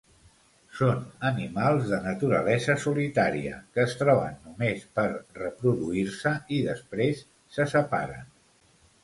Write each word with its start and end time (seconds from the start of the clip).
Són 0.77 1.01
animals 1.31 1.83
de 1.91 1.99
naturalesa 2.05 2.75
solitària 2.85 3.59
que 3.75 3.83
es 3.91 3.93
troben 4.01 4.41
només 4.47 4.89
per 5.01 5.07
reproduir-se 5.13 6.35
i 6.59 6.65
després 6.71 7.23
se 7.59 7.69
separen. 7.77 8.27